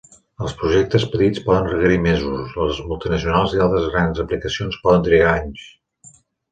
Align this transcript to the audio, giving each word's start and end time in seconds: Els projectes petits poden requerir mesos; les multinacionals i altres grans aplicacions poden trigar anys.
Els 0.45 0.53
projectes 0.61 1.03
petits 1.15 1.43
poden 1.49 1.67
requerir 1.67 1.99
mesos; 2.07 2.57
les 2.63 2.81
multinacionals 2.89 3.55
i 3.59 3.63
altres 3.69 3.89
grans 3.93 4.27
aplicacions 4.27 4.85
poden 4.89 5.11
trigar 5.11 5.33
anys. 5.39 5.73